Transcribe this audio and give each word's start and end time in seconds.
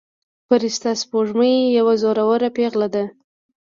فرشته 0.47 0.89
سپوږمۍ 1.01 1.55
یوه 1.77 1.93
زړوره 2.03 2.49
پيغله 2.57 2.87
ده. 2.95 3.03